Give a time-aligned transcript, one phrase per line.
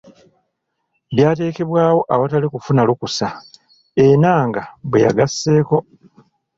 [1.11, 3.27] 'Byateekebwawo awatali kufuna lukusa.”
[4.05, 5.77] Ennanga bwe yagasseeko.